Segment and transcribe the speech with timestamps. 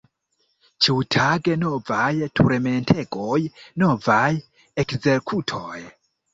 [0.85, 2.09] Ĉiutage novaj
[2.41, 3.37] turmentegoj,
[3.85, 4.27] novaj
[4.87, 5.81] ekzekutoj!